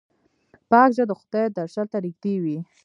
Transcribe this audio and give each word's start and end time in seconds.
پاک 0.69 0.89
زړه 0.97 1.05
د 1.07 1.11
خدای 1.21 1.47
درشل 1.57 1.85
ته 1.91 1.97
نږدې 2.05 2.35
وي. 2.43 2.57